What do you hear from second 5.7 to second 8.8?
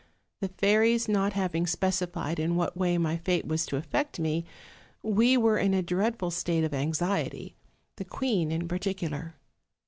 a dreadful state of anxiety, the queen in par